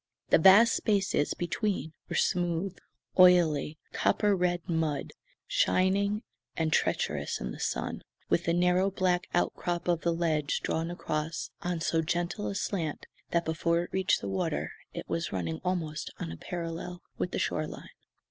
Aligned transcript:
The 0.29 0.39
vast 0.39 0.73
spaces 0.75 1.35
between 1.35 1.93
were 2.09 2.15
smooth, 2.15 2.75
oily, 3.19 3.77
copper 3.93 4.35
red 4.35 4.67
mud, 4.67 5.11
shining 5.45 6.23
and 6.57 6.73
treacherous 6.73 7.39
in 7.39 7.51
the 7.51 7.59
sun 7.59 8.01
with 8.27 8.45
the 8.45 8.51
narrow 8.53 8.89
black 8.89 9.27
outcrop 9.35 9.87
of 9.87 10.01
the 10.01 10.11
ledge 10.11 10.61
drawn 10.63 10.89
across 10.89 11.51
on 11.61 11.81
so 11.81 12.01
gentle 12.01 12.47
a 12.47 12.55
slant 12.55 13.05
that 13.29 13.45
before 13.45 13.83
it 13.83 13.93
reached 13.93 14.21
the 14.21 14.27
water 14.27 14.71
it 14.91 15.07
was 15.07 15.31
running 15.31 15.61
almost 15.63 16.09
on 16.19 16.31
a 16.31 16.35
parallel 16.37 17.03
with 17.19 17.29
the 17.29 17.37
shoreline. 17.37 17.89